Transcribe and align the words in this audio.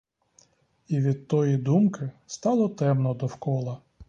І 0.87 0.99
від 0.99 1.27
тої 1.27 1.57
думки 1.57 2.11
стало 2.27 2.69
темно 2.69 3.13
довкола. 3.13 3.81